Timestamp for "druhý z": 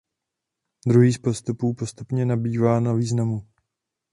0.87-1.17